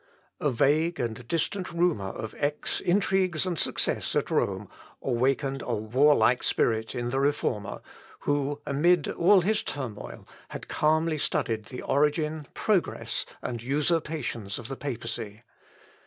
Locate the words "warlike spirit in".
5.75-7.11